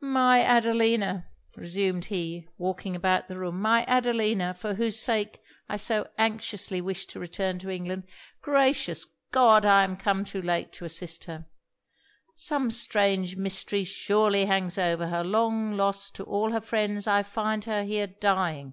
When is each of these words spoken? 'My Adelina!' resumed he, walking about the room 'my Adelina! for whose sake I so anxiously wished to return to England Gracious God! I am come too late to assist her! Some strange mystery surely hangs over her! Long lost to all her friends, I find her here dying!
'My 0.00 0.40
Adelina!' 0.42 1.28
resumed 1.58 2.06
he, 2.06 2.48
walking 2.56 2.96
about 2.96 3.28
the 3.28 3.36
room 3.36 3.60
'my 3.60 3.84
Adelina! 3.86 4.54
for 4.54 4.72
whose 4.76 4.98
sake 4.98 5.40
I 5.68 5.76
so 5.76 6.08
anxiously 6.16 6.80
wished 6.80 7.10
to 7.10 7.20
return 7.20 7.58
to 7.58 7.68
England 7.68 8.04
Gracious 8.40 9.04
God! 9.30 9.66
I 9.66 9.84
am 9.84 9.96
come 9.98 10.24
too 10.24 10.40
late 10.40 10.72
to 10.72 10.86
assist 10.86 11.24
her! 11.24 11.44
Some 12.34 12.70
strange 12.70 13.36
mystery 13.36 13.84
surely 13.84 14.46
hangs 14.46 14.78
over 14.78 15.08
her! 15.08 15.22
Long 15.22 15.72
lost 15.76 16.14
to 16.14 16.24
all 16.24 16.52
her 16.52 16.62
friends, 16.62 17.06
I 17.06 17.22
find 17.22 17.66
her 17.66 17.84
here 17.84 18.06
dying! 18.06 18.72